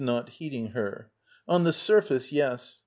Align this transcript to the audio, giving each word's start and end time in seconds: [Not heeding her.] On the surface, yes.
[Not 0.03 0.29
heeding 0.29 0.69
her.] 0.69 1.11
On 1.47 1.63
the 1.63 1.71
surface, 1.73 2.31
yes. 2.31 2.79